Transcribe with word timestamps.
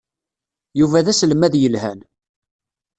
Yuba 0.79 1.05
d 1.05 1.07
aselmad 1.11 1.53
yelhan. 1.57 1.99